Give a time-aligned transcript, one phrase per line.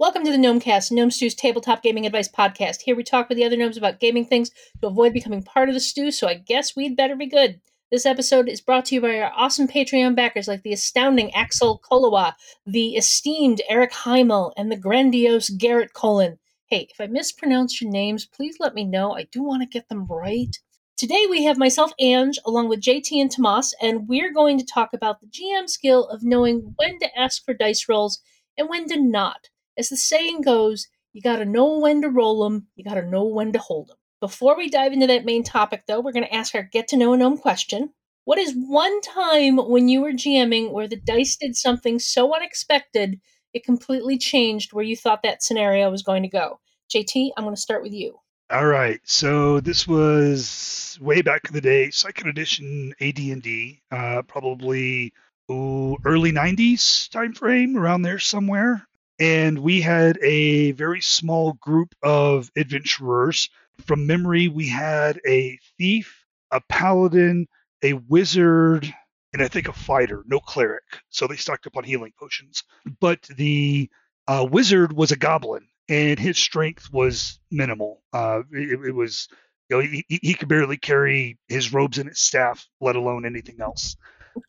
[0.00, 2.82] Welcome to the Gnomecast, Gnome Stew's tabletop gaming advice podcast.
[2.82, 5.74] Here we talk with the other gnomes about gaming things to avoid becoming part of
[5.74, 7.60] the stew, so I guess we'd better be good.
[7.90, 11.80] This episode is brought to you by our awesome Patreon backers like the astounding Axel
[11.80, 12.34] Kolowa,
[12.64, 16.38] the esteemed Eric Heimel, and the grandiose Garrett Colin.
[16.66, 19.16] Hey, if I mispronounce your names, please let me know.
[19.16, 20.56] I do want to get them right.
[20.96, 24.90] Today we have myself, Ange, along with JT and Tomas, and we're going to talk
[24.92, 28.20] about the GM skill of knowing when to ask for dice rolls
[28.56, 29.48] and when to not
[29.78, 33.02] as the saying goes, you got to know when to roll them, you got to
[33.02, 33.96] know when to hold them.
[34.20, 36.96] Before we dive into that main topic, though, we're going to ask our get to
[36.96, 37.90] know a gnome question.
[38.24, 43.20] What is one time when you were GMing where the dice did something so unexpected
[43.54, 46.60] it completely changed where you thought that scenario was going to go?
[46.92, 48.18] JT, I'm going to start with you.
[48.50, 55.12] All right, so this was way back in the day, second edition AD&D, uh, probably
[55.50, 58.87] ooh, early '90s time frame, around there somewhere
[59.18, 63.48] and we had a very small group of adventurers.
[63.84, 67.46] From memory, we had a thief, a paladin,
[67.82, 68.92] a wizard,
[69.32, 70.84] and I think a fighter, no cleric.
[71.10, 72.64] So they stocked up on healing potions.
[73.00, 73.90] But the
[74.26, 78.02] uh, wizard was a goblin, and his strength was minimal.
[78.12, 79.28] Uh, it, it, was,
[79.68, 83.60] you know, he, he could barely carry his robes and his staff, let alone anything
[83.60, 83.96] else.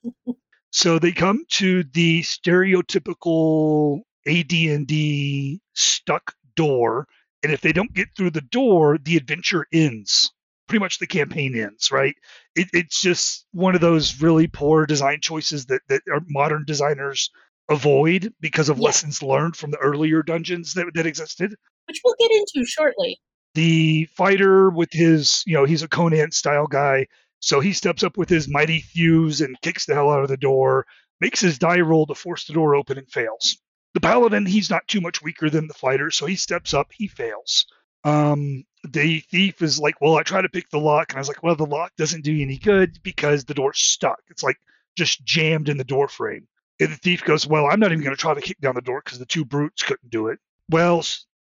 [0.71, 7.07] so they come to the stereotypical AD&D stuck door,
[7.41, 10.31] and if they don't get through the door, the adventure ends.
[10.67, 12.15] Pretty much the campaign ends, right?
[12.55, 17.31] It, it's just one of those really poor design choices that that our modern designers
[17.69, 18.85] avoid because of yeah.
[18.85, 21.55] lessons learned from the earlier dungeons that, that existed.
[21.87, 23.19] Which we'll get into shortly.
[23.55, 27.07] The fighter with his, you know, he's a Conan style guy.
[27.39, 30.37] So he steps up with his mighty thews and kicks the hell out of the
[30.37, 30.85] door,
[31.21, 33.57] makes his die roll to force the door open and fails
[33.93, 37.07] the paladin he's not too much weaker than the fighter so he steps up he
[37.07, 37.65] fails.
[38.05, 41.27] Um, the thief is like well i try to pick the lock and i was
[41.27, 44.21] like well the lock doesn't do you any good because the door's stuck.
[44.29, 44.57] It's like
[44.95, 46.47] just jammed in the door frame.
[46.79, 48.81] And the thief goes well i'm not even going to try to kick down the
[48.81, 50.39] door because the two brutes couldn't do it.
[50.69, 51.03] Well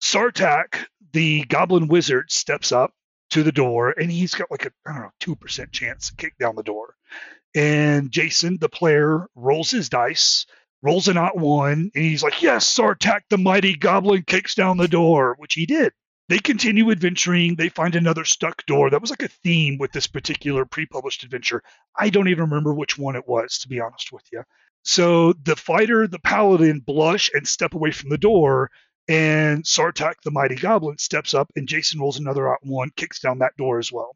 [0.02, 2.92] sartak the goblin wizard steps up
[3.30, 6.38] to the door and he's got like a i don't know 2% chance to kick
[6.38, 6.96] down the door.
[7.56, 10.46] And jason the player rolls his dice
[10.84, 14.88] rolls a nat one, and he's like, Yes, Sartak the mighty goblin kicks down the
[14.88, 15.94] door, which he did.
[16.30, 17.56] They continue adventuring.
[17.56, 18.90] They find another stuck door.
[18.90, 21.64] That was like a theme with this particular pre published adventure.
[21.98, 24.44] I don't even remember which one it was, to be honest with you.
[24.84, 28.70] So the fighter, the paladin, blush and step away from the door,
[29.08, 33.40] and Sartak the mighty goblin steps up, and Jason rolls another nat one, kicks down
[33.40, 34.16] that door as well.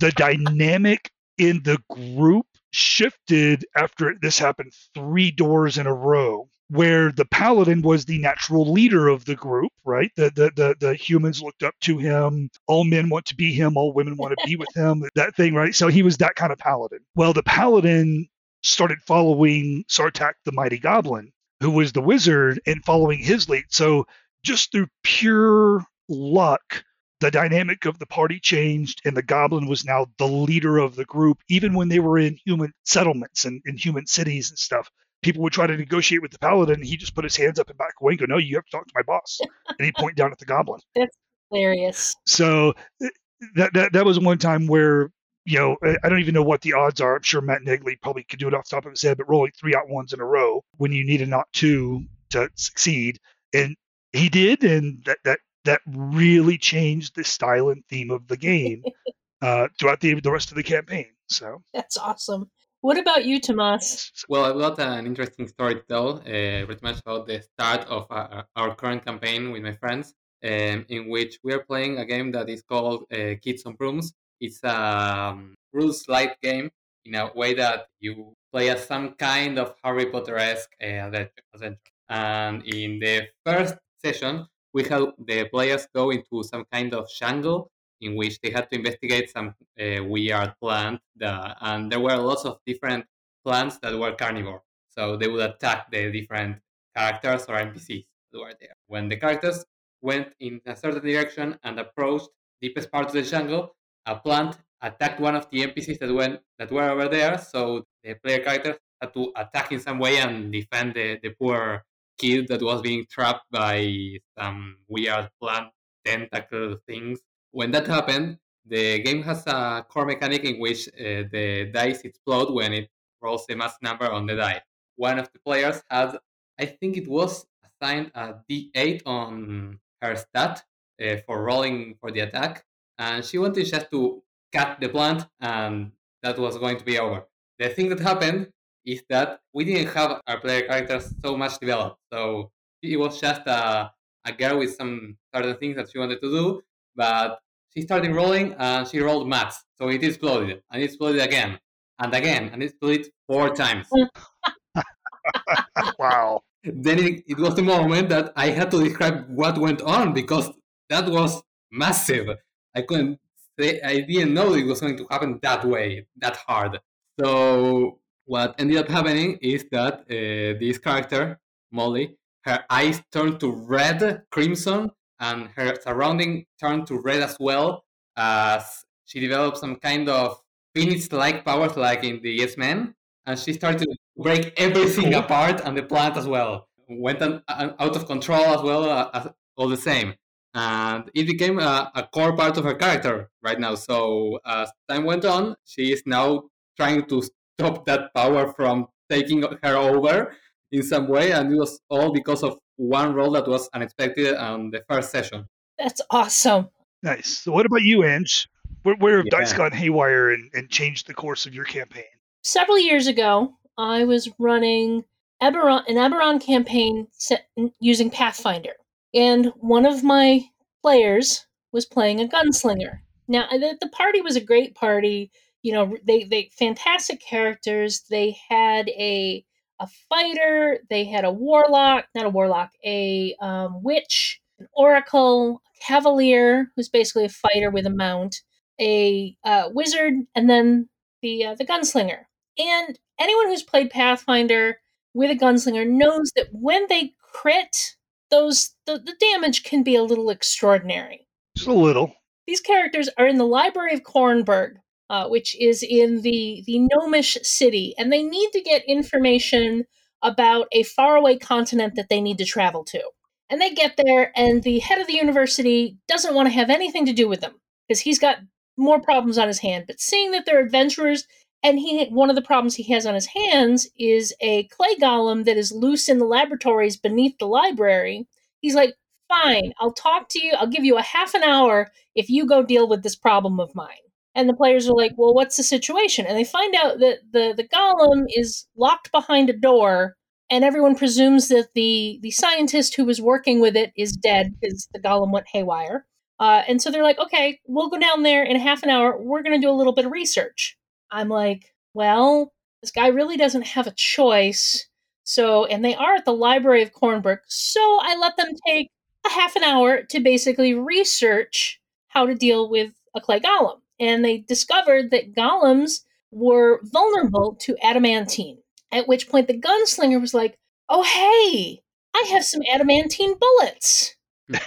[0.00, 7.12] the dynamic in the group shifted after this happened three doors in a row where
[7.12, 10.10] the paladin was the natural leader of the group right?
[10.16, 12.50] The, the the the, humans looked up to him.
[12.66, 13.76] All men want to be him.
[13.76, 15.04] All women want to be with him.
[15.14, 15.74] That thing right?
[15.74, 17.00] So he was that kind of paladin.
[17.14, 18.26] Well the paladin
[18.62, 23.64] started following sartak the mighty goblin who was the wizard and following his lead.
[23.68, 24.06] So
[24.42, 26.84] just through pure luck
[27.20, 31.04] the dynamic of the party changed and the goblin was now the leader of the
[31.04, 34.90] group even when they were in human settlements and in human cities and stuff.
[35.22, 37.70] People would try to negotiate with the paladin and he just put his hands up
[37.70, 39.40] and back away and go no you have to talk to my boss.
[39.68, 40.80] And he'd point down at the goblin.
[40.94, 41.16] That's
[41.50, 42.14] hilarious.
[42.26, 43.08] So eh,
[43.56, 45.10] that, that that was one time where
[45.46, 47.16] you know i don't even know what the odds are.
[47.16, 49.28] I'm sure Matt Neagley probably could do it off the top of his head but
[49.28, 53.18] rolling three nat ones in a row when you need a not two to succeed.
[53.54, 53.76] And
[54.12, 58.82] he did and that that that really changed the style and theme of the game
[59.42, 61.06] uh, throughout the the rest of the campaign.
[61.28, 62.50] So that's awesome.
[62.80, 64.12] What about you, Tomas?
[64.28, 68.06] Well, I've got an interesting story to tell, uh, pretty much about the start of
[68.10, 70.12] our, our current campaign with my friends,
[70.44, 74.12] um, in which we are playing a game that is called uh, Kids on Brooms.
[74.38, 76.70] It's a um, rules light game
[77.06, 81.10] in a way that you play as some kind of Harry Potter esque uh,
[81.54, 81.80] adventure.
[82.10, 87.70] And in the first session, we had the players go into some kind of jungle
[88.00, 92.44] in which they had to investigate some uh, weird plant that, and there were lots
[92.44, 93.06] of different
[93.44, 94.62] plants that were carnivore.
[94.88, 96.58] So they would attack the different
[96.94, 98.76] characters or npcs that were there.
[98.88, 99.64] When the characters
[100.02, 102.28] went in a certain direction and approached
[102.60, 103.74] deepest part of the jungle
[104.06, 107.38] a plant attacked one of the npcs that went that were over there.
[107.38, 111.84] So the player character had to attack in some way and defend the, the poor
[112.18, 115.68] kid that was being trapped by some weird plant
[116.04, 117.20] tentacle things.
[117.50, 122.52] When that happened, the game has a core mechanic in which uh, the dice explode
[122.52, 122.88] when it
[123.20, 124.62] rolls a max number on the die.
[124.96, 126.16] One of the players had,
[126.58, 130.62] I think it was assigned a D8 on her stat
[131.02, 132.64] uh, for rolling for the attack,
[132.98, 134.22] and she wanted just to
[134.52, 137.26] cut the plant, and that was going to be over.
[137.58, 138.48] The thing that happened
[138.84, 142.50] is that we didn't have our player characters so much developed, so
[142.82, 143.90] it was just a,
[144.24, 146.62] a girl with some certain things that she wanted to do,
[146.94, 147.38] but
[147.74, 151.58] she started rolling and she rolled max, so it exploded, and it exploded again,
[151.98, 153.88] and again, and it exploded four times.
[155.98, 156.42] wow.
[156.62, 160.50] Then it, it was the moment that I had to describe what went on because
[160.88, 162.28] that was massive.
[162.74, 163.20] I couldn't
[163.58, 166.80] say, I didn't know it was going to happen that way, that hard.
[167.20, 171.40] So what ended up happening is that uh, this character,
[171.72, 174.90] Molly, her eyes turned to red, crimson,
[175.20, 177.84] and her surrounding turned to red as well
[178.16, 180.40] as she developed some kind of
[180.74, 182.94] phoenix-like powers like in the X-Men,
[183.26, 185.20] and she started to break everything Cool.
[185.20, 186.68] apart and the plant as well.
[186.88, 190.14] Went an, an- out of control as well, uh, as, all the same.
[190.54, 193.74] And it became a, a core part of her character right now.
[193.74, 196.44] So as time went on, she is now
[196.76, 197.22] trying to
[197.58, 200.34] stop that power from taking her over
[200.72, 204.70] in some way, and it was all because of one roll that was unexpected on
[204.70, 205.46] the first session.
[205.78, 206.68] That's awesome.
[207.02, 207.38] Nice.
[207.38, 208.48] So what about you, Ange?
[208.82, 212.04] Where, where have dice gone haywire and, and changed the course of your campaign?
[212.42, 215.04] Several years ago, I was running
[215.42, 217.46] Eberron, an Eberron campaign set,
[217.80, 218.74] using Pathfinder,
[219.14, 220.44] and one of my
[220.82, 223.00] players was playing a gunslinger.
[223.26, 225.30] Now, the, the party was a great party.
[225.64, 228.02] You know, they they fantastic characters.
[228.10, 229.44] They had a
[229.80, 230.80] a fighter.
[230.90, 236.90] They had a warlock, not a warlock, a um, witch, an oracle, a cavalier, who's
[236.90, 238.42] basically a fighter with a mount,
[238.78, 240.90] a uh, wizard, and then
[241.22, 242.26] the uh, the gunslinger.
[242.58, 244.80] And anyone who's played Pathfinder
[245.14, 247.96] with a gunslinger knows that when they crit,
[248.30, 251.26] those the, the damage can be a little extraordinary.
[251.56, 252.14] Just a little.
[252.46, 254.74] These characters are in the Library of Korranberg,
[255.14, 259.84] uh, which is in the the gnomish city, and they need to get information
[260.22, 263.00] about a faraway continent that they need to travel to.
[263.48, 267.06] And they get there, and the head of the university doesn't want to have anything
[267.06, 267.54] to do with them
[267.86, 268.38] because he's got
[268.76, 269.84] more problems on his hand.
[269.86, 271.28] But seeing that they're adventurers,
[271.62, 275.44] and he one of the problems he has on his hands is a clay golem
[275.44, 278.26] that is loose in the laboratories beneath the library.
[278.62, 278.94] He's like,
[279.28, 280.54] "Fine, I'll talk to you.
[280.54, 283.76] I'll give you a half an hour if you go deal with this problem of
[283.76, 284.03] mine."
[284.34, 287.54] And the players are like, "Well, what's the situation?" And they find out that the
[287.56, 290.16] the golem is locked behind a door,
[290.50, 294.88] and everyone presumes that the the scientist who was working with it is dead because
[294.92, 296.06] the golem went haywire.
[296.40, 299.16] Uh, and so they're like, "Okay, we'll go down there in half an hour.
[299.20, 300.76] We're going to do a little bit of research."
[301.10, 302.52] I'm like, "Well,
[302.82, 304.86] this guy really doesn't have a choice."
[305.24, 307.38] So, and they are at the Library of Korranberg.
[307.48, 308.90] so I let them take
[309.26, 313.80] a half an hour to basically research how to deal with a clay golem.
[314.00, 316.00] And they discovered that golems
[316.30, 318.58] were vulnerable to adamantine.
[318.90, 320.58] At which point the gunslinger was like,
[320.88, 321.82] Oh, hey,
[322.14, 324.14] I have some adamantine bullets.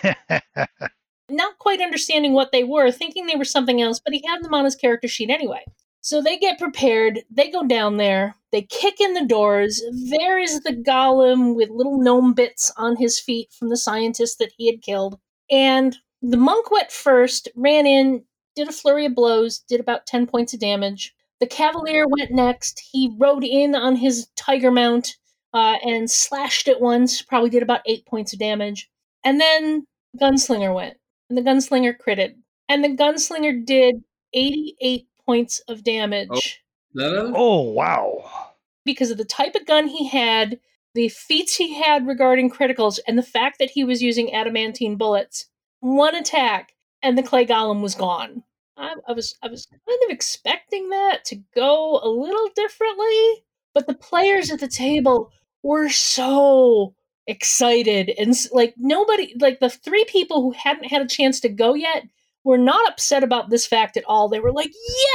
[1.30, 4.54] Not quite understanding what they were, thinking they were something else, but he had them
[4.54, 5.64] on his character sheet anyway.
[6.02, 9.82] So they get prepared, they go down there, they kick in the doors.
[10.10, 14.54] There is the golem with little gnome bits on his feet from the scientist that
[14.58, 15.20] he had killed.
[15.52, 18.24] And the monk went first, ran in,
[18.58, 21.14] did a flurry of blows, did about 10 points of damage.
[21.40, 22.82] The cavalier went next.
[22.92, 25.16] He rode in on his tiger mount
[25.54, 28.90] uh, and slashed it once, probably did about 8 points of damage.
[29.24, 29.86] And then
[30.20, 30.98] Gunslinger went,
[31.30, 32.36] and the gunslinger critted.
[32.70, 36.62] And the gunslinger did 88 points of damage
[36.94, 37.34] Level?
[37.36, 38.54] oh, wow.
[38.86, 40.60] because of the type of gun he had,
[40.96, 45.46] the feats he had regarding criticals, and the fact that he was using adamantine bullets.
[45.80, 46.74] One attack,
[47.04, 48.44] and the clay golem was gone.
[48.78, 53.44] I, I was I was kind of expecting that to go a little differently,
[53.74, 55.32] but the players at the table
[55.64, 56.94] were so
[57.28, 61.74] excited and like nobody like the three people who hadn't had a chance to go
[61.74, 62.04] yet
[62.46, 64.30] were not upset about this fact at all.
[64.30, 64.72] They were like,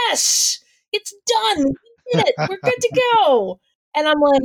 [0.09, 0.59] "Yes,
[0.92, 1.66] it's done.
[1.66, 2.35] We did it.
[2.49, 3.61] We're good to go."
[3.95, 4.42] And I'm like,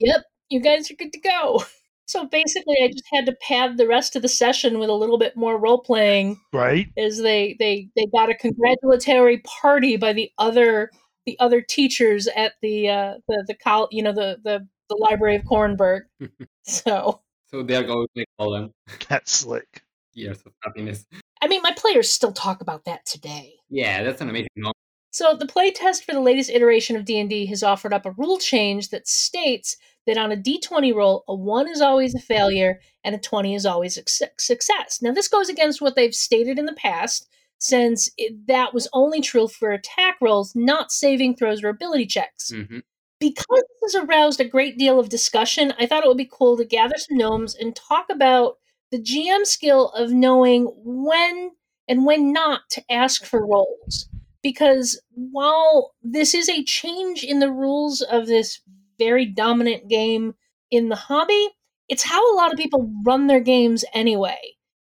[0.00, 1.64] "Yep, you guys are good to go."
[2.10, 5.16] So basically, I just had to pad the rest of the session with a little
[5.16, 6.88] bit more role playing Right?
[6.98, 10.90] as they they they got a congratulatory party by the other
[11.24, 15.36] the other teachers at the uh the the col you know the the the library
[15.36, 16.00] of Korranberg.
[16.64, 18.72] so So there goes call them.
[19.08, 19.82] That's slick.
[20.12, 21.06] Years of happiness.
[21.40, 23.54] I mean, my players still talk about that today.
[23.68, 24.76] Yeah, that's an amazing moment.
[25.12, 28.90] So the playtest for the latest iteration of D&D has offered up a rule change
[28.90, 29.76] that states
[30.10, 33.64] that on a d20 roll, a 1 is always a failure and a 20 is
[33.64, 34.02] always a
[34.38, 35.00] success.
[35.00, 39.20] Now, this goes against what they've stated in the past, since it, that was only
[39.20, 42.50] true for attack rolls, not saving throws or ability checks.
[42.50, 42.80] Mm-hmm.
[43.20, 46.56] Because this has aroused a great deal of discussion, I thought it would be cool
[46.56, 48.56] to gather some gnomes and talk about
[48.90, 51.52] the GM skill of knowing when
[51.86, 54.08] and when not to ask for rolls.
[54.42, 58.60] Because while this is a change in the rules of this
[59.00, 60.34] very dominant game
[60.70, 61.48] in the hobby,
[61.88, 64.38] it's how a lot of people run their games anyway.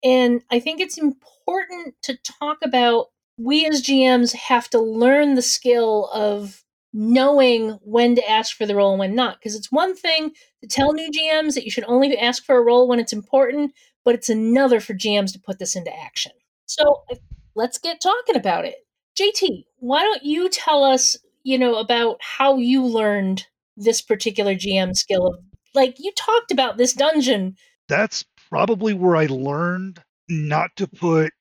[0.04, 3.06] And I think it's important to talk about
[3.38, 8.76] we as GMs have to learn the skill of knowing when to ask for the
[8.76, 9.38] roll and when not.
[9.38, 12.62] Because it's one thing to tell new GMs that you should only ask for a
[12.62, 13.72] roll when it's important,
[14.04, 16.32] but it's another for GMs to put this into action.
[16.66, 17.04] So
[17.54, 18.76] let's get talking about it.
[19.18, 24.94] JT, why don't you tell us, you know, about how you learned this particular GM
[24.94, 25.34] skill of
[25.74, 27.56] like you talked about this dungeon.
[27.88, 31.32] That's probably where I learned not to put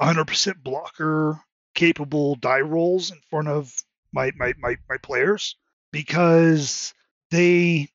[0.00, 1.40] 100% blocker
[1.74, 3.72] capable die rolls in front of
[4.12, 5.56] my my my, my players
[5.92, 6.92] because
[7.30, 7.88] they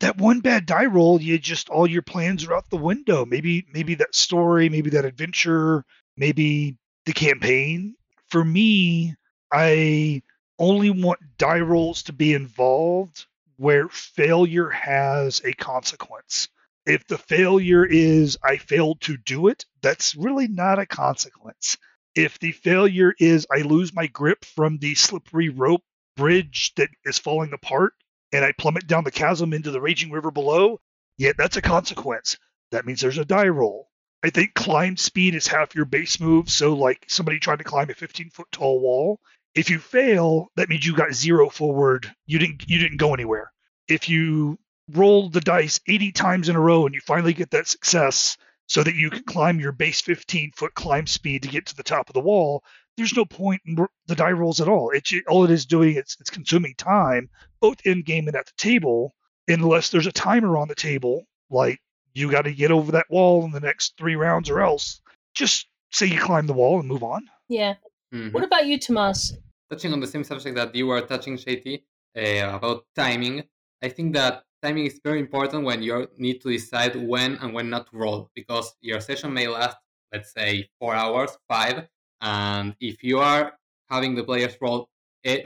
[0.00, 3.66] that one bad die roll you just all your plans are out the window maybe
[3.72, 5.84] maybe that story maybe that adventure
[6.16, 7.94] maybe the campaign
[8.28, 9.14] for me
[9.52, 10.20] i
[10.58, 13.26] only want die rolls to be involved
[13.60, 16.48] where failure has a consequence
[16.86, 21.76] if the failure is i failed to do it that's really not a consequence
[22.14, 25.82] if the failure is I lose my grip from the slippery rope
[26.16, 27.94] bridge that is falling apart
[28.32, 30.80] and I plummet down the chasm into the raging river below,
[31.16, 32.36] yeah, that's a consequence.
[32.72, 33.88] That means there's a die roll.
[34.22, 36.50] I think climb speed is half your base move.
[36.50, 39.20] So, like somebody trying to climb a 15 foot tall wall,
[39.54, 42.12] if you fail, that means you got zero forward.
[42.26, 43.52] You didn't you didn't go anywhere.
[43.88, 44.58] If you
[44.92, 48.36] roll the dice 80 times in a row and you finally get that success,
[48.70, 51.82] so that you can climb your base 15 foot climb speed to get to the
[51.82, 52.62] top of the wall.
[52.96, 53.74] There's no point in
[54.06, 54.90] the die rolls at all.
[54.90, 55.96] It's all it is doing.
[55.96, 57.28] It's it's consuming time
[57.60, 59.12] both in game and at the table,
[59.48, 61.80] unless there's a timer on the table, like
[62.14, 65.00] you got to get over that wall in the next three rounds, or else
[65.34, 67.28] just say you climb the wall and move on.
[67.48, 67.74] Yeah.
[68.12, 68.32] Mm-hmm.
[68.32, 69.36] What about you, Tomas?
[69.70, 71.82] Touching on the same subject that you were touching, JT,
[72.16, 73.44] uh, about timing,
[73.82, 77.70] I think that timing is very important when you need to decide when and when
[77.70, 79.76] not to roll because your session may last,
[80.12, 81.86] let's say, four hours, five,
[82.20, 83.52] and if you are
[83.88, 84.88] having the players roll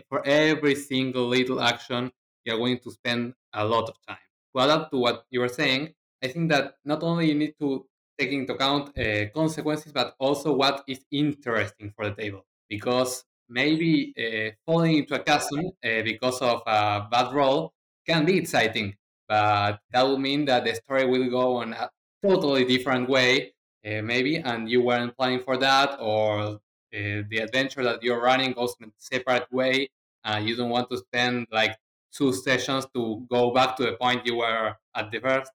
[0.09, 2.11] for every single little action,
[2.45, 4.19] you're going to spend a lot of time.
[4.55, 7.55] To add up to what you were saying, I think that not only you need
[7.61, 7.87] to
[8.19, 12.47] take into account uh, consequences, but also what is interesting for the table.
[12.69, 17.73] Because maybe uh, falling into a chasm uh, because of a bad roll
[18.07, 18.97] can be exciting,
[19.29, 21.91] but that will mean that the story will go on a
[22.23, 23.55] totally different way,
[23.87, 26.59] uh, maybe, and you weren't planning for that, or
[26.93, 29.89] the adventure that you're running goes in a separate way.
[30.25, 31.77] Uh, you don't want to spend like
[32.13, 35.51] two sessions to go back to the point you were at the first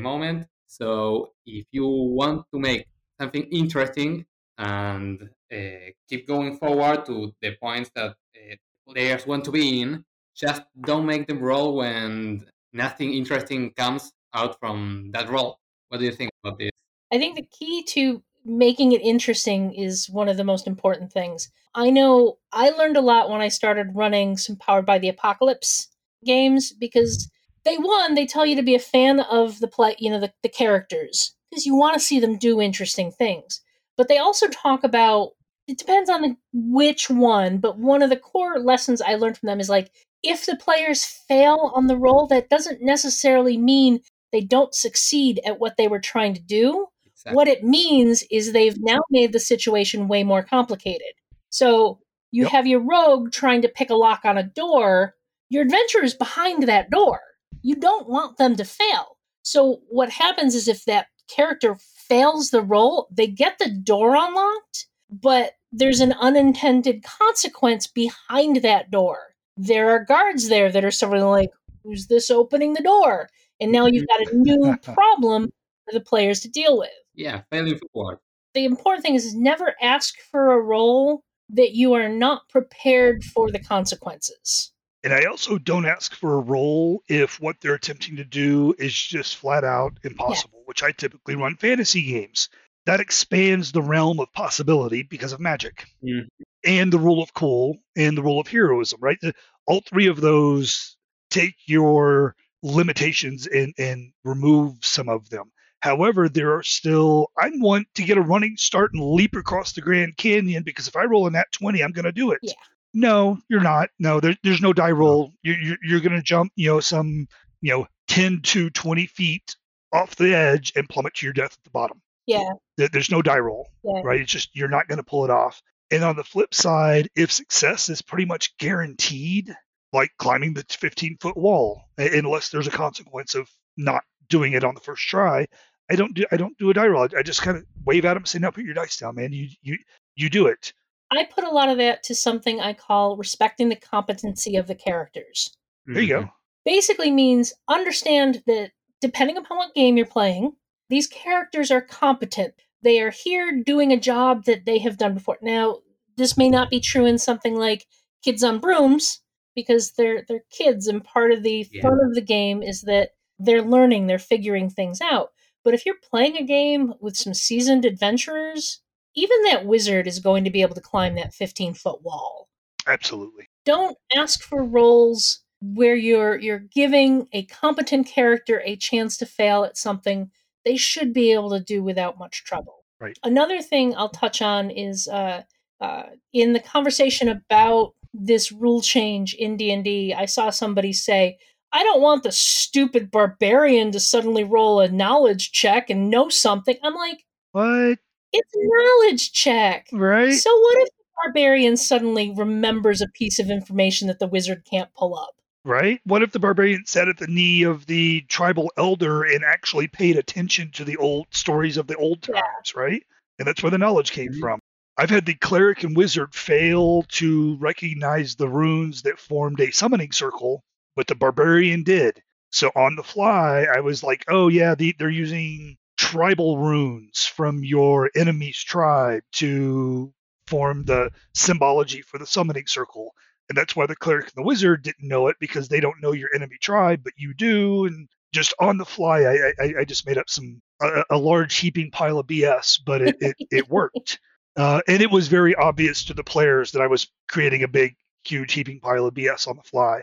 [0.00, 0.46] moment.
[0.66, 2.86] So if you want to make
[3.20, 4.26] something interesting
[4.58, 8.54] and uh, keep going forward to the points that uh,
[8.88, 14.58] players want to be in, just don't make them roll when nothing interesting comes out
[14.58, 15.58] from that roll.
[15.88, 16.70] What do you think about this?
[17.12, 21.50] I think the key to making it interesting is one of the most important things.
[21.74, 25.88] I know I learned a lot when I started running some Powered by the Apocalypse
[26.24, 27.30] games because
[27.64, 30.32] they one they tell you to be a fan of the play, you know, the,
[30.42, 33.60] the characters because you want to see them do interesting things.
[33.96, 35.30] But they also talk about
[35.66, 39.58] it depends on which one, but one of the core lessons I learned from them
[39.58, 39.90] is like
[40.22, 44.00] if the players fail on the roll, that doesn't necessarily mean
[44.32, 46.86] they don't succeed at what they were trying to do.
[47.06, 47.34] Exactly.
[47.34, 51.14] What it means is they've now made the situation way more complicated.
[51.50, 52.00] So
[52.30, 52.52] you yep.
[52.52, 55.14] have your rogue trying to pick a lock on a door.
[55.48, 57.20] Your adventurer is behind that door.
[57.62, 59.16] You don't want them to fail.
[59.42, 61.76] So what happens is if that character
[62.08, 68.90] fails the roll, they get the door unlocked, but there's an unintended consequence behind that
[68.90, 71.50] door there are guards there that are sort of like,
[71.82, 73.28] who's this opening the door?
[73.60, 75.50] And now you've got a new problem
[75.84, 76.90] for the players to deal with.
[77.14, 78.18] Yeah, failing forward.
[78.54, 83.50] The important thing is never ask for a roll that you are not prepared for
[83.50, 84.72] the consequences.
[85.04, 88.92] And I also don't ask for a roll if what they're attempting to do is
[88.94, 90.64] just flat out impossible, yeah.
[90.66, 92.48] which I typically run fantasy games.
[92.86, 95.86] That expands the realm of possibility because of magic.
[96.02, 96.28] Mm
[96.66, 99.18] and the rule of cool and the rule of heroism, right?
[99.22, 99.32] The,
[99.66, 100.96] all three of those
[101.30, 105.52] take your limitations and, and remove some of them.
[105.80, 109.80] However, there are still, I want to get a running start and leap across the
[109.80, 112.40] Grand Canyon because if I roll in that 20, I'm going to do it.
[112.42, 112.52] Yeah.
[112.94, 113.90] No, you're not.
[113.98, 115.32] No, there, there's no die roll.
[115.42, 117.26] You're, you're, you're going to jump, you know, some,
[117.60, 119.56] you know, 10 to 20 feet
[119.92, 122.00] off the edge and plummet to your death at the bottom.
[122.26, 122.48] Yeah.
[122.76, 124.00] There- There's no die roll, Yeah.
[124.04, 124.20] right?
[124.20, 125.60] It's just you're not going to pull it off.
[125.90, 129.54] And on the flip side, if success is pretty much guaranteed,
[129.92, 134.74] like climbing the 15 foot wall, unless there's a consequence of not doing it on
[134.74, 135.46] the first try,
[135.88, 137.06] I don't do I don't do a die roll.
[137.16, 139.32] I just kind of wave at them and say, "No, put your dice down, man.
[139.32, 139.78] You you
[140.16, 140.72] you do it."
[141.10, 144.74] I put a lot of that to something I call respecting the competency of the
[144.74, 145.56] characters.
[145.86, 146.20] There you go.
[146.22, 146.30] Mm-hmm.
[146.64, 150.52] Basically means understand that depending upon what game you're playing,
[150.88, 152.54] these characters are competent.
[152.82, 155.38] They are here doing a job that they have done before.
[155.42, 155.78] Now,
[156.16, 157.86] this may not be true in something like
[158.24, 159.20] Kids on Brooms
[159.54, 161.82] because they're they're kids and part of the Yeah.
[161.82, 165.32] fun of the game is that they're learning, they're figuring things out.
[165.64, 168.80] But if you're playing a game with some seasoned adventurers,
[169.16, 172.48] even that wizard is going to be able to climb that 15 foot wall
[172.86, 173.48] Absolutely.
[173.64, 179.64] don't ask for rolls where you're you're giving a competent character a chance to fail
[179.64, 180.30] at something
[180.64, 182.84] they should be able to do without much trouble.
[183.00, 183.16] Right.
[183.22, 185.42] Another thing I'll touch on is uh,
[185.80, 190.12] uh, in the conversation about this rule change in D and D.
[190.12, 191.38] I saw somebody say,
[191.72, 196.76] "I don't want the stupid barbarian to suddenly roll a knowledge check and know something."
[196.82, 197.98] I'm like, What?
[198.36, 200.32] "It's a knowledge check." Right?
[200.32, 204.92] So what if the barbarian suddenly remembers a piece of information that the wizard can't
[204.94, 205.34] pull up?
[205.64, 206.00] Right?
[206.04, 210.16] What if the barbarian sat at the knee of the tribal elder and actually paid
[210.16, 212.40] attention to the old stories of the old Yeah.
[212.40, 213.02] times, right?
[213.38, 214.40] And that's where the knowledge came Mhm.
[214.40, 214.60] from.
[214.96, 220.12] I've had the cleric and wizard fail to recognize the runes that formed a summoning
[220.12, 220.62] circle,
[220.94, 222.22] but the barbarian did.
[222.50, 227.64] So on the fly, I was like, oh, yeah, the, they're using tribal runes from
[227.64, 230.12] your enemy's tribe to
[230.46, 233.12] form the symbology for the summoning circle
[233.48, 236.12] and that's why the cleric and the wizard didn't know it because they don't know
[236.12, 237.84] your enemy tribe, but you do.
[237.86, 241.56] And just on the fly, I I, I just made up some a, a large
[241.56, 244.18] heaping pile of BS, but it it, it worked,
[244.56, 247.94] uh, and it was very obvious to the players that I was creating a big,
[248.24, 250.02] huge heaping pile of BS on the fly,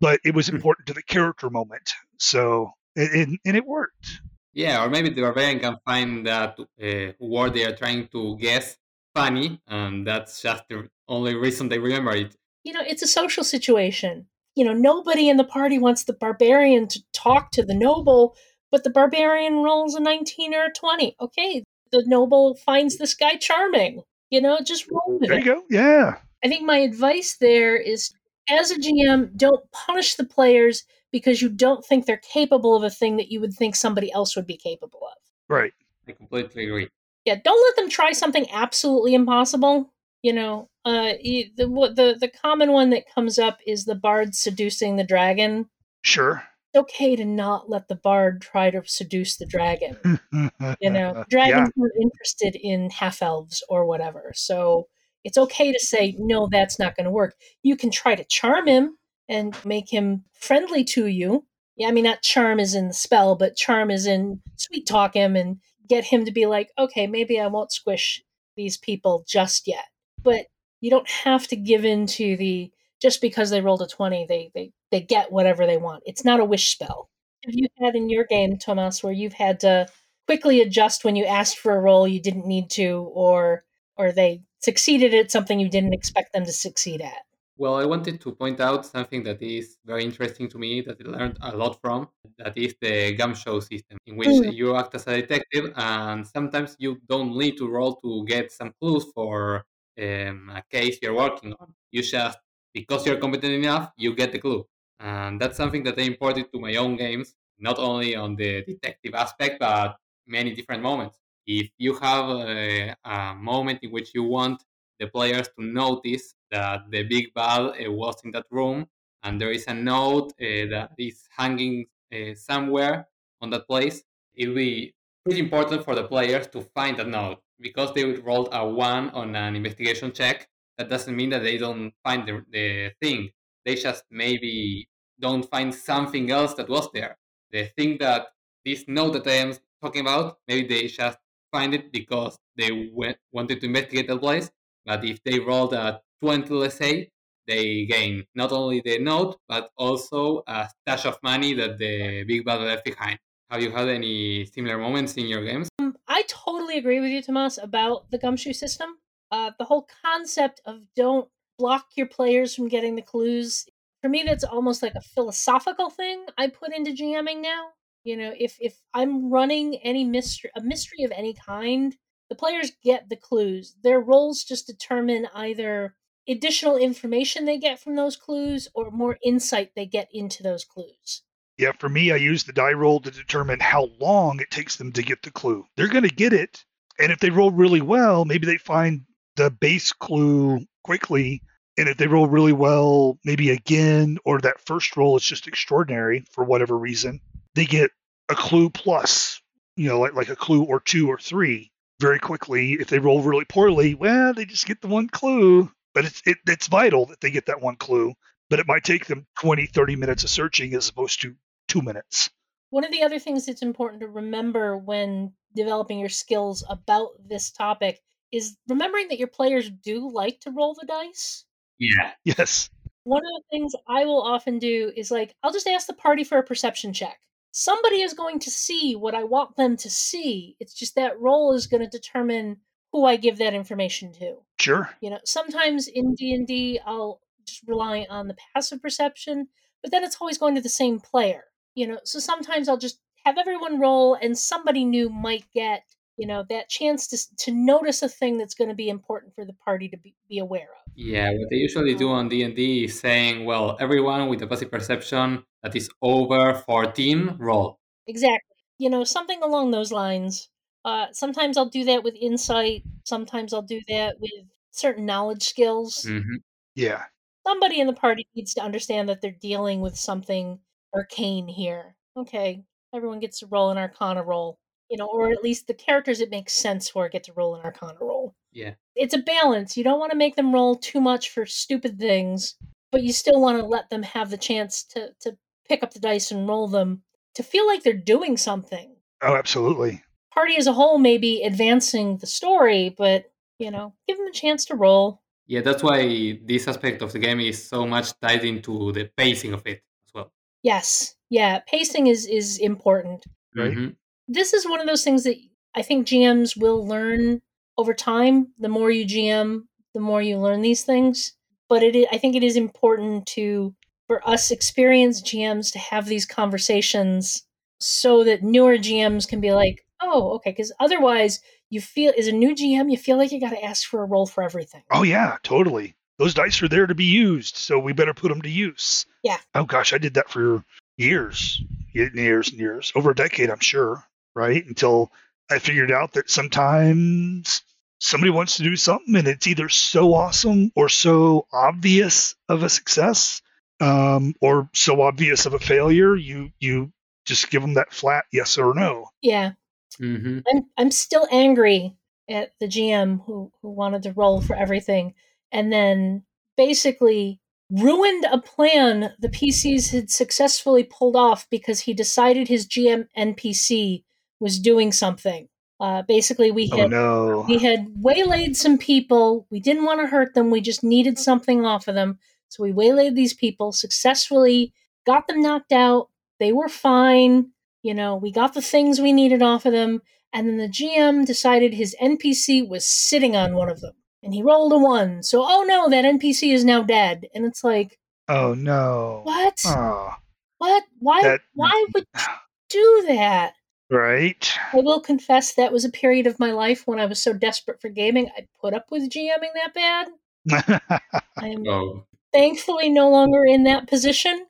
[0.00, 0.60] but it was Hmm.
[0.60, 1.92] important to the character moment.
[2.18, 4.20] So and and, and it worked.
[4.58, 8.76] Yeah, or maybe the barbarian can find that uh, word they are trying to guess
[9.14, 12.34] funny, and that's just the only reason they remember it.
[12.64, 14.26] You know, it's a social situation.
[14.56, 18.34] You know, nobody in the party wants the barbarian to talk to the noble,
[18.72, 21.14] but the barbarian rolls a 19 or a 20.
[21.20, 24.02] Okay, the noble finds this guy charming.
[24.28, 25.44] You know, just roll with There it.
[25.46, 25.62] you go.
[25.70, 26.16] Yeah.
[26.44, 28.12] I think my advice there is
[28.50, 32.90] as a GM, don't punish the players because you don't think they're capable of a
[32.90, 35.18] thing that you would think somebody else would be capable of.
[35.48, 35.72] Right.
[36.06, 36.88] I completely agree.
[37.24, 39.92] Yeah, don't let them try something absolutely impossible.
[40.22, 44.34] You know, uh, the what- the the common one that comes up is the bard
[44.34, 45.68] seducing the dragon.
[46.02, 46.42] Sure.
[46.72, 49.96] It's okay to not let the bard try to seduce the dragon.
[50.80, 51.24] You know, yeah.
[51.30, 54.32] dragons are interested in half elves or whatever.
[54.34, 54.88] So
[55.24, 57.34] it's okay to say, no, that's not going to work.
[57.62, 58.96] You can try to charm him
[59.28, 61.46] and make him friendly to you.
[61.76, 65.14] Yeah, I mean, not charm is in the spell, but charm is in sweet talk
[65.14, 68.22] him and get him to be like, okay, maybe I won't squish
[68.56, 69.84] these people just yet.
[70.22, 70.46] But
[70.80, 74.50] you don't have to give in to the just because they rolled a 20, they,
[74.54, 76.02] they, they get whatever they want.
[76.04, 77.08] It's not a wish spell.
[77.44, 79.86] Have you had in your game, Tomas, where you've had to
[80.26, 83.64] quickly adjust when you asked for a roll you didn't need to, or
[83.98, 87.22] or they succeeded at something you didn't expect them to succeed at?
[87.56, 91.08] Well, I wanted to point out something that is very interesting to me that I
[91.08, 92.08] learned a lot from.
[92.38, 94.54] That is the gumshoe system, in which Mm.
[94.54, 98.72] you act as a detective, and sometimes you don't need to roll to get some
[98.80, 99.64] clues for
[100.00, 101.74] um, a case you're working on.
[101.90, 102.38] You just,
[102.72, 104.64] because you're competent enough, you get the clue.
[105.00, 109.14] And that's something that I imported to my own games, not only on the detective
[109.14, 111.18] aspect, but many different moments.
[111.48, 114.62] If you have a, a moment in which you want
[115.00, 118.86] the players to notice that the big bad uh, was in that room
[119.22, 123.08] and there is a note uh, that is hanging uh, somewhere
[123.40, 127.42] on that place, it will be pretty important for the players to find that note
[127.60, 130.48] because they would roll a one on an investigation check.
[130.76, 133.30] That doesn't mean that they don't find the, the thing.
[133.64, 137.18] They just maybe don't find something else that was there.
[137.50, 138.28] The thing that
[138.64, 141.18] this note that I am talking about, maybe they just
[141.52, 144.50] find it because they went, wanted to investigate the place
[144.88, 147.10] but if they rolled a 20, let's say,
[147.46, 152.44] they gain not only the note but also a stash of money that the big
[152.44, 153.18] bad left behind.
[153.50, 155.68] Have you had any similar moments in your games?
[155.78, 158.96] Um, I totally agree with you, Tomas, about the gumshoe system.
[159.30, 163.66] Uh, the whole concept of don't block your players from getting the clues.
[164.00, 167.68] For me, that's almost like a philosophical thing I put into GMing now.
[168.04, 171.96] You know, if if I'm running any mystery, a mystery of any kind,
[172.28, 173.76] the players get the clues.
[173.82, 175.94] Their rolls just determine either
[176.28, 181.22] additional information they get from those clues or more insight they get into those clues.
[181.56, 184.92] Yeah, for me, I use the die roll to determine how long it takes them
[184.92, 185.64] to get the clue.
[185.76, 186.64] They're going to get it,
[187.00, 189.02] and if they roll really well, maybe they find
[189.36, 191.42] the base clue quickly.
[191.76, 196.24] And if they roll really well, maybe again, or that first roll is just extraordinary
[196.32, 197.20] for whatever reason,
[197.54, 197.90] they get
[198.28, 199.40] a clue plus,
[199.76, 202.74] you know, like, like a clue or two or three very quickly.
[202.74, 205.70] If they roll really poorly, well, they just get the one clue.
[205.94, 208.14] But it's it, it's vital that they get that one clue.
[208.50, 211.34] But it might take them 20, 30 minutes of searching as opposed to
[211.66, 212.30] two minutes.
[212.70, 217.50] One of the other things that's important to remember when developing your skills about this
[217.50, 221.44] topic is remembering that your players do like to roll the dice.
[221.78, 222.12] Yeah.
[222.24, 222.70] Yes.
[223.04, 226.24] One of the things I will often do is like, I'll just ask the party
[226.24, 227.18] for a perception check.
[227.50, 230.56] Somebody is going to see what I want them to see.
[230.60, 232.58] It's just that roll is going to determine
[232.92, 234.36] who I give that information to.
[234.60, 234.90] Sure.
[235.00, 239.48] You know, sometimes in D&D I'll just rely on the passive perception,
[239.82, 241.44] but then it's always going to the same player.
[241.74, 245.82] You know, so sometimes I'll just have everyone roll and somebody new might get
[246.18, 249.44] you know that chance to to notice a thing that's going to be important for
[249.44, 250.92] the party to be, be aware of.
[250.94, 255.44] Yeah what they usually do on d&d is saying well everyone with a passive perception
[255.62, 257.78] that is over 14 roll.
[258.06, 258.56] Exactly.
[258.78, 260.50] You know something along those lines.
[260.84, 266.04] Uh, sometimes i'll do that with insight sometimes i'll do that with certain knowledge skills.
[266.08, 266.36] Mm-hmm.
[266.74, 267.04] yeah.
[267.46, 270.58] Somebody in the party needs to understand that they're dealing with something
[270.94, 271.96] arcane here.
[272.16, 276.20] Okay everyone gets to roll an arcana roll you know, or at least the characters
[276.20, 278.34] it makes sense for get to roll an Arcana roll.
[278.52, 278.74] Yeah.
[278.94, 279.76] It's a balance.
[279.76, 282.56] You don't want to make them roll too much for stupid things,
[282.90, 285.36] but you still want to let them have the chance to to
[285.68, 287.02] pick up the dice and roll them
[287.34, 288.96] to feel like they're doing something.
[289.22, 290.02] Oh, absolutely.
[290.32, 294.32] Party as a whole may be advancing the story, but you know, give them a
[294.32, 295.20] chance to roll.
[295.46, 299.54] Yeah, that's why this aspect of the game is so much tied into the pacing
[299.54, 300.32] of it as well.
[300.62, 301.16] Yes.
[301.30, 303.26] Yeah, pacing is is important.
[303.54, 303.70] Right.
[303.70, 303.88] Mm-hmm
[304.28, 305.36] this is one of those things that
[305.74, 307.40] I think GMs will learn
[307.76, 308.52] over time.
[308.58, 309.62] The more you GM,
[309.94, 311.32] the more you learn these things.
[311.68, 313.74] But it, is, I think it is important to
[314.06, 317.44] for us experienced GMs to have these conversations
[317.78, 322.32] so that newer GMs can be like, oh, okay, because otherwise you feel as a
[322.32, 324.82] new GM, you feel like you got to ask for a roll for everything.
[324.90, 325.94] Oh yeah, totally.
[326.18, 329.06] Those dice are there to be used, so we better put them to use.
[329.22, 329.36] Yeah.
[329.54, 330.64] Oh gosh, I did that for
[330.96, 331.62] years,
[331.92, 334.02] years and years, over a decade, I'm sure
[334.34, 334.64] right?
[334.64, 335.10] Until
[335.50, 337.62] I figured out that sometimes
[338.00, 342.68] somebody wants to do something and it's either so awesome or so obvious of a
[342.68, 343.42] success
[343.80, 346.92] um, or so obvious of a failure you you
[347.24, 349.52] just give them that flat yes or no yeah
[350.00, 350.38] mm-hmm.
[350.50, 351.96] i'm i'm still angry
[352.28, 355.14] at the gm who who wanted to roll for everything
[355.52, 356.22] and then
[356.56, 363.06] basically ruined a plan the pcs had successfully pulled off because he decided his gm
[363.16, 364.04] npc
[364.40, 365.48] was doing something.
[365.80, 367.44] Uh, basically, we oh, had no.
[367.48, 369.46] we had waylaid some people.
[369.50, 370.50] We didn't want to hurt them.
[370.50, 372.18] We just needed something off of them.
[372.48, 374.72] So we waylaid these people successfully,
[375.06, 376.08] got them knocked out.
[376.40, 377.50] They were fine.
[377.82, 380.02] You know, we got the things we needed off of them.
[380.32, 383.94] And then the GM decided his NPC was sitting on one of them.
[384.22, 385.22] And he rolled a one.
[385.22, 387.26] So, oh no, that NPC is now dead.
[387.34, 387.98] And it's like,
[388.28, 389.20] oh no.
[389.22, 389.58] What?
[389.64, 390.14] Oh,
[390.58, 390.84] what?
[390.98, 391.22] Why?
[391.22, 392.24] that, why would you
[392.68, 393.54] do that?
[393.90, 394.50] Right.
[394.72, 397.80] I will confess that was a period of my life when I was so desperate
[397.80, 400.08] for gaming, I put up with GMing that bad.
[401.38, 402.04] I am oh.
[402.32, 404.46] thankfully no longer in that position.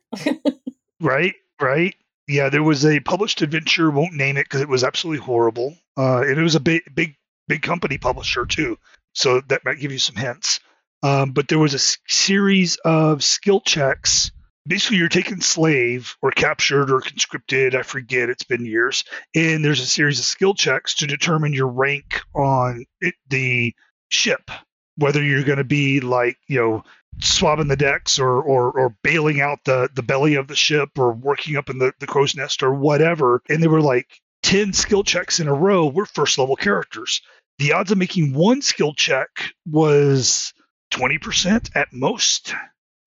[0.99, 1.95] right, right.
[2.27, 5.75] Yeah, there was a published adventure, won't name it because it was absolutely horrible.
[5.97, 7.15] Uh, and it was a big, big,
[7.47, 8.77] big company publisher too.
[9.13, 10.59] So that might give you some hints.
[11.01, 14.31] Um, but there was a s- series of skill checks
[14.67, 19.81] basically you're taken slave or captured or conscripted i forget it's been years and there's
[19.81, 23.73] a series of skill checks to determine your rank on it, the
[24.09, 24.51] ship.
[24.97, 26.83] Whether you're going to be like you know
[27.21, 31.13] swabbing the decks or, or or bailing out the the belly of the ship or
[31.13, 34.07] working up in the, the crow's nest or whatever and they were like
[34.43, 37.21] 10 skill checks in a row were first level characters.
[37.59, 39.27] The odds of making one skill check
[39.69, 40.53] was
[40.93, 42.53] 20% at most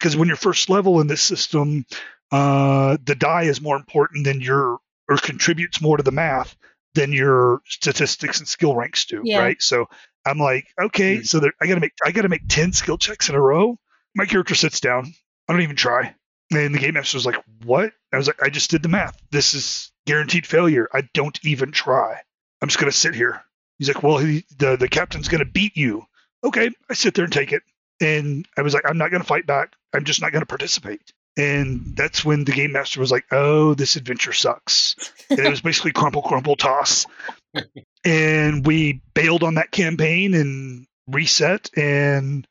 [0.02, 1.86] because when you're first level in this system,
[2.32, 6.56] uh, the die is more important than your or contributes more to the math
[6.94, 9.38] than your statistics and skill ranks do, Yeah.
[9.38, 9.62] right?
[9.62, 9.86] So
[10.26, 11.26] I'm like, okay, Mm.
[11.28, 13.78] so there, I gotta make I gotta make ten skill checks in a row.
[14.16, 15.14] My character sits down.
[15.48, 16.14] I don't even try.
[16.50, 19.16] And the game master was like, "What?" I was like, "I just did the math.
[19.30, 20.88] This is guaranteed failure.
[20.92, 22.20] I don't even try.
[22.60, 23.42] I'm just gonna sit here."
[23.78, 26.04] He's like, "Well, he, the the captain's gonna beat you."
[26.44, 27.62] Okay, I sit there and take it.
[28.02, 29.74] And I was like, "I'm not gonna fight back.
[29.94, 33.96] I'm just not gonna participate." And that's when the game master was like, "Oh, this
[33.96, 34.96] adventure sucks."
[35.30, 37.06] And it was basically crumple, crumple, toss.
[38.04, 42.46] and we bailed on that campaign and reset and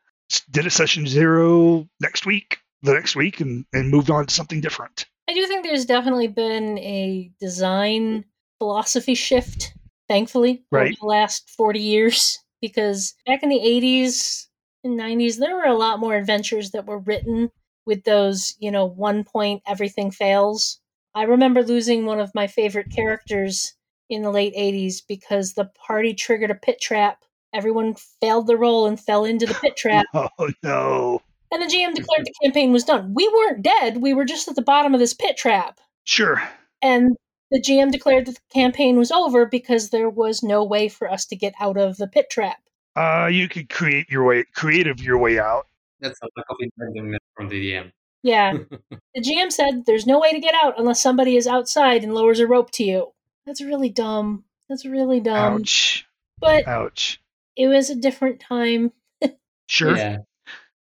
[0.50, 4.62] did a session zero next week, the next week, and, and moved on to something
[4.62, 5.06] different.
[5.30, 8.26] I do think there's definitely been a design
[8.60, 9.74] philosophy shift,
[10.10, 10.98] thankfully, over Right.
[11.00, 12.40] the last 40 years.
[12.62, 14.46] Because back in the 80s
[14.84, 17.52] and 90s, there were a lot more adventures that were written
[17.86, 20.80] with those, you know, one point everything fails.
[21.14, 23.74] I remember losing one of my favorite characters
[24.10, 27.24] in the late 80s because the party triggered a pit trap.
[27.54, 30.06] Everyone failed the roll and fell into the pit trap.
[30.14, 30.30] Oh
[30.64, 31.22] no!
[31.52, 33.14] And the GM declared the campaign was done.
[33.14, 33.98] We weren't dead.
[33.98, 35.80] We were just at the bottom of this pit trap.
[36.06, 36.42] Sure.
[36.82, 37.18] And
[37.52, 41.26] the GM declared that the campaign was over because there was no way for us
[41.26, 42.61] to get out of the pit trap.
[42.96, 45.66] Uh, you could create your way, creative your way out.
[46.00, 47.92] That's a lack of intelligence from the DM.
[48.24, 48.54] Yeah.
[48.90, 52.40] the GM said there's no way to get out unless somebody is outside and lowers
[52.40, 53.12] a rope to you.
[53.46, 54.44] That's really dumb.
[54.70, 55.62] That's really dumb.
[55.62, 56.06] Ouch!
[56.40, 57.20] But Ouch!
[57.56, 58.92] it was a different time.
[59.68, 59.96] Sure.
[59.96, 60.18] Yeah.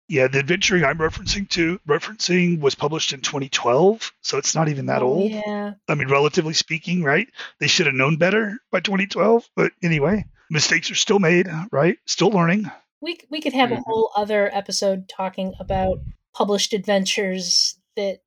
[0.08, 0.28] Yeah.
[0.28, 5.00] the adventuring I'm referencing to referencing was published in 2012, so it's not even that
[5.02, 5.30] Oh, old.
[5.30, 5.72] Yeah.
[5.88, 7.26] I mean, relatively speaking, right?
[7.60, 11.98] They should have known better by 2012, but anyway, mistakes are still made, right?
[12.06, 12.70] Still learning.
[13.02, 13.82] We, we could have a Mhm.
[13.84, 15.98] whole other episode talking about
[16.32, 18.20] published adventures that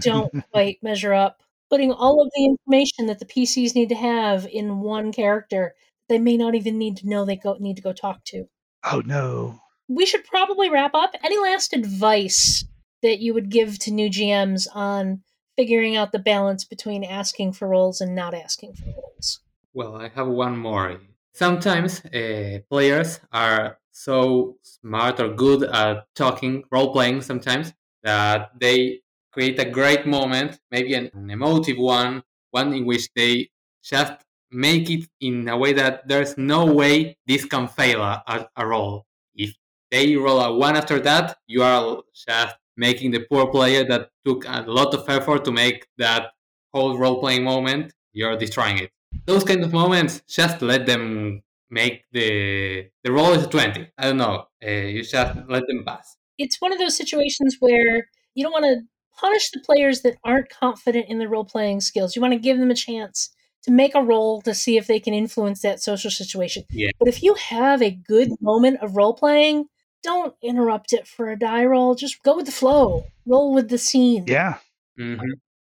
[0.00, 1.42] don't quite measure up.
[1.70, 5.74] Putting all of the information that the PCs need to have in one character,
[6.08, 8.46] they may not even need to know they go need to go talk to.
[8.84, 9.58] oh no.
[9.88, 11.14] We should probably wrap up.
[11.24, 12.64] Any last advice
[13.02, 15.22] that you would give to new GMs on
[15.56, 19.40] figuring out the balance between asking for rolls and not asking for rolls?
[19.74, 21.00] Well, I have one more.
[21.34, 29.00] Sometimes uh, players are so smart or good at talking, role playing sometimes, that they
[29.32, 33.48] create a great moment, maybe an, an emotive one, one in which they
[33.82, 34.12] just
[34.50, 38.22] make it in a way that there's no way this can fail a,
[38.56, 39.00] a.
[39.34, 39.54] If
[39.90, 44.44] they roll a one after that, you are just making the poor player that took
[44.46, 46.32] a lot of effort to make that
[46.72, 48.90] whole role playing moment, you're destroying it
[49.26, 53.88] those kind of moments, just let them make the the roll is twenty.
[53.98, 54.46] I don't know.
[54.64, 56.16] Uh, you just let them pass.
[56.38, 58.80] It's one of those situations where you don't want to
[59.18, 62.16] punish the players that aren't confident in their role playing skills.
[62.16, 63.30] You want to give them a chance
[63.64, 66.64] to make a roll to see if they can influence that social situation.
[66.70, 66.90] Yeah.
[66.98, 69.66] But if you have a good moment of role playing,
[70.02, 71.94] don't interrupt it for a die roll.
[71.94, 73.04] Just go with the flow.
[73.24, 74.24] Roll with the scene.
[74.26, 74.56] Yeah.
[74.98, 75.16] hmm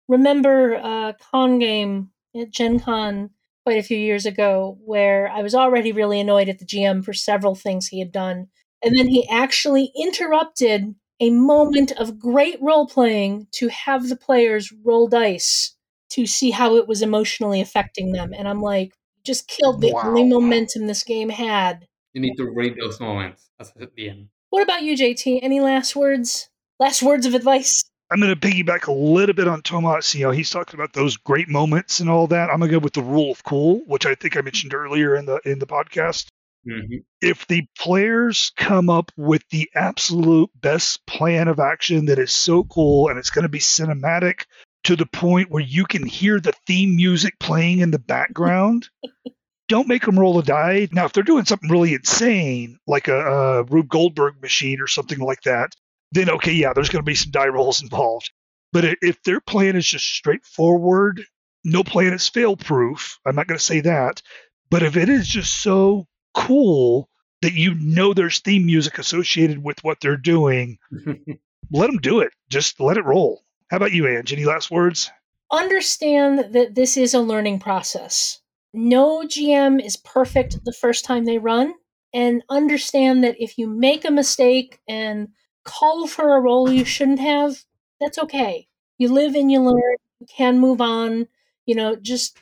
[0.09, 3.31] remember a con game at Gen Con
[3.64, 7.12] quite a few years ago where I was already really annoyed at the GM for
[7.12, 8.49] several things he had done.
[8.85, 14.73] And then he actually interrupted a moment of great role playing to have the players
[14.85, 15.77] roll dice
[16.11, 18.33] to see how it was emotionally affecting them.
[18.37, 18.92] And I'm like,
[19.25, 21.87] just killed the only momentum this game had.
[22.12, 24.29] You need to read those moments at the end.
[24.51, 25.38] What about you, JT?
[25.42, 26.51] Any last words?
[26.81, 27.85] Last words of advice?
[28.12, 30.14] I'm going to piggyback a little bit on Tomas.
[30.14, 32.51] You know, he's talking about those great moments and all that.
[32.51, 35.16] I'm going to go with the rule of cool, which I think I mentioned earlier
[35.16, 36.27] in the in the podcast.
[36.64, 42.33] hmm If the players come up with the absolute best plan of action that is
[42.33, 44.44] so cool and it's going to be cinematic
[44.85, 48.88] to the point where you can hear the theme music playing in the background,
[49.68, 50.88] don't make them roll a die.
[50.92, 55.18] Now, if they're doing something really insane, like a, a Rube Goldberg machine or something
[55.18, 55.72] like that,
[56.12, 58.31] then okay, yeah, there's going to be some die rolls involved.
[58.72, 61.25] But if their plan is just straightforward,
[61.64, 63.18] no plan is fail proof.
[63.27, 64.22] I'm not going to say that.
[64.70, 67.09] But if it is just so cool
[67.42, 70.79] that you know there's theme music associated with what they're doing,
[71.70, 72.33] let them do it.
[72.48, 73.42] Just let it roll.
[73.70, 74.33] How about you, Ange?
[74.33, 75.11] Any last words?
[75.53, 78.40] understand that this is a learning process.
[78.72, 81.75] No GM is perfect the first time they run,
[82.14, 85.29] and understand that if you make a mistake and
[85.64, 87.64] call for a roll you shouldn't have,
[88.01, 88.68] that's okay.
[88.98, 91.29] You live and you learn, you can move on.
[91.66, 92.38] You know, just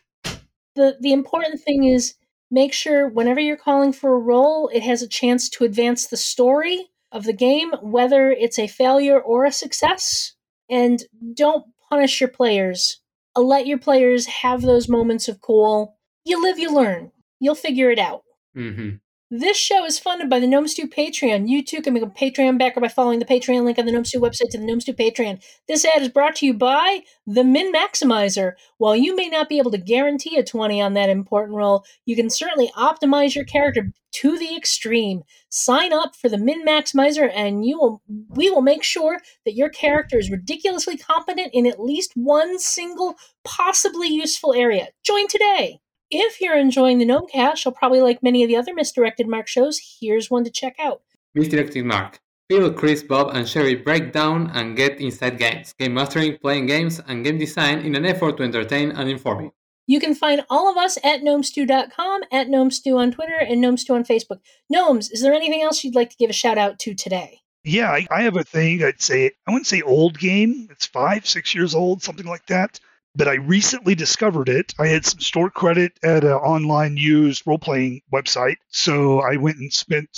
[0.74, 2.14] the the important thing is
[2.50, 6.16] make sure whenever you're calling for a roll, it has a chance to advance the
[6.16, 10.34] story of the game, whether it's a failure or a success.
[10.68, 11.02] And
[11.34, 13.00] don't punish your players.
[13.36, 15.96] let your players have those moments of cool.
[16.24, 17.10] You live, you learn.
[17.40, 18.22] You'll figure it out.
[18.56, 18.96] Mm-hmm.
[19.32, 21.48] This show is funded by the Gnome Stew Patreon.
[21.48, 24.04] You too can become a Patreon backer by following the Patreon link on the Gnome
[24.04, 25.40] Stew website to the Gnome Stew Patreon.
[25.68, 28.54] This ad is brought to you by the Min Maximizer.
[28.78, 32.16] While you may not be able to guarantee a 20 on that important roll, you
[32.16, 35.22] can certainly optimize your character to the extreme.
[35.48, 39.68] Sign up for the Min Maximizer and you will we will make sure that your
[39.68, 43.14] character is ridiculously competent in at least one single
[43.44, 44.88] possibly useful area.
[45.04, 45.78] Join today.
[46.12, 49.46] If you're enjoying the Gnome Gnomecast, you'll probably like many of the other Misdirected Mark
[49.46, 49.80] shows.
[50.00, 51.02] Here's one to check out.
[51.36, 52.18] Misdirected Mark.
[52.48, 57.00] Phil, Chris, Bob, and Sherry break down and get inside games, game mastering, playing games,
[57.06, 59.52] and game design in an effort to entertain and inform you.
[59.86, 64.02] You can find all of us at gnomestew.com, at gnomestew on Twitter, and gnomestew on
[64.02, 64.40] Facebook.
[64.68, 67.42] Gnomes, is there anything else you'd like to give a shout out to today?
[67.62, 68.82] Yeah, I, I have a thing.
[68.82, 70.66] I'd say I wouldn't say old game.
[70.72, 72.80] It's five, six years old, something like that
[73.14, 74.74] but I recently discovered it.
[74.78, 78.56] I had some store credit at an online used role playing website.
[78.68, 80.08] So I went and spent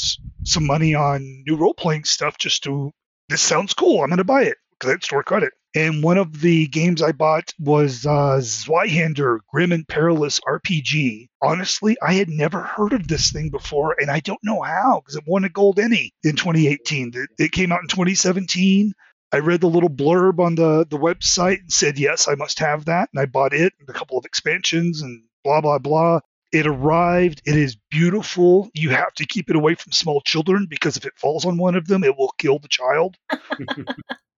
[0.44, 2.92] some money on new role playing stuff just to,
[3.28, 4.02] this sounds cool.
[4.02, 5.52] I'm going to buy it because I had store credit.
[5.74, 11.28] And one of the games I bought was uh, Zweihander Grim and Perilous RPG.
[11.40, 15.16] Honestly, I had never heard of this thing before, and I don't know how because
[15.16, 17.12] it won a Gold ENnie in 2018.
[17.14, 18.92] It, it came out in 2017.
[19.32, 22.84] I read the little blurb on the, the website and said, yes, I must have
[22.84, 23.08] that.
[23.12, 26.20] And I bought it and a couple of expansions and blah, blah, blah.
[26.52, 27.40] It arrived.
[27.46, 28.68] It is beautiful.
[28.74, 31.76] You have to keep it away from small children because if it falls on one
[31.76, 33.16] of them, it will kill the child.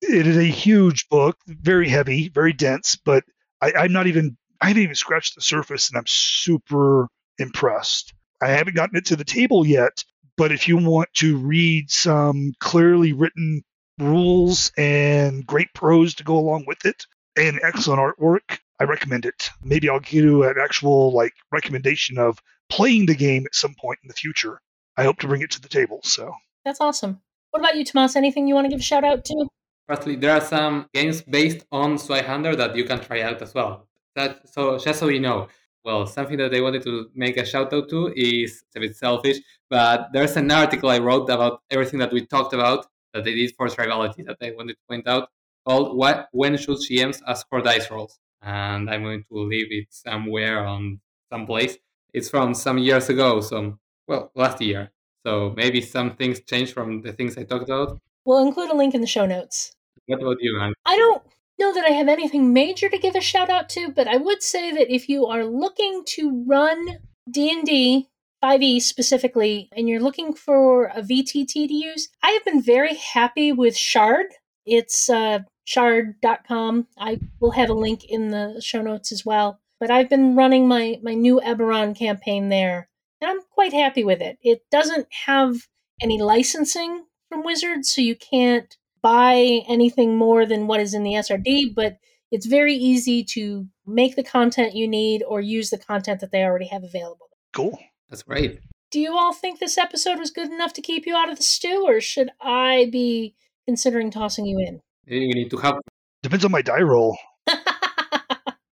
[0.01, 3.25] it is a huge book, very heavy, very dense, but
[3.61, 8.15] I, I'm not even, I haven't even scratched the surface and I'm super impressed.
[8.41, 10.05] I haven't gotten it to the table yet,
[10.37, 13.65] but if you want to read some clearly written
[13.99, 18.59] rules and great prose to go along with it and excellent artwork.
[18.81, 19.51] I recommend it.
[19.63, 24.01] Maybe I'll give you an actual like recommendation of playing the game at some point
[24.03, 24.61] in the future.
[24.97, 26.01] I hope to bring it to the table.
[26.03, 26.33] So
[26.65, 27.21] that's awesome.
[27.51, 28.17] What about you, Tomas?
[28.17, 29.47] Anything you want to give a shout out to?
[29.87, 33.87] Firstly, there are some games based on Zweihander that you can try out as well.
[34.17, 35.49] That so just so you know,
[35.85, 39.37] well, something that I wanted to make a shout out to is a bit selfish,
[39.69, 43.55] but there's an article I wrote about everything that we talked about that they did
[43.57, 45.31] for tribality that I wanted to point out
[45.67, 48.19] called what when should GMs ask for dice rolls?
[48.43, 51.01] And I'm going to leave it somewhere on
[51.33, 51.79] some place.
[52.13, 54.91] It's from some years ago, some well, last year.
[55.27, 57.99] So maybe some things changed from the things I talked about.
[58.27, 59.75] We'll include a link in the show notes.
[60.07, 60.75] What about you, Anne?
[60.85, 61.23] I don't
[61.59, 64.43] know that I have anything major to give a shout out to, but I would
[64.43, 66.99] say that if you are looking to run
[67.31, 68.09] D&D
[68.45, 73.53] 5e specifically, and you're looking for a VTT to use, I have been very happy
[73.53, 74.27] with Shard.
[74.67, 76.87] It's uh, shard.com.
[76.99, 79.61] I will have a link in the show notes as well.
[79.81, 82.89] But I've been running my, my new Eberron campaign there,
[83.21, 84.37] and I'm quite happy with it.
[84.43, 85.57] It doesn't have
[86.03, 91.15] any licensing from Wizards, so you can't buy anything more than what is in the
[91.15, 91.97] SRD, but
[92.31, 96.45] it's very easy to make the content you need or use the content that they
[96.45, 97.29] already have available.
[97.53, 97.79] Cool.
[98.09, 98.61] That's great.
[98.91, 101.43] Do you all think this episode was good enough to keep you out of the
[101.43, 103.35] stew, or should I be
[103.67, 104.81] considering tossing you in?
[105.07, 105.77] Maybe we need to have.
[106.23, 107.19] Depends on my die roll.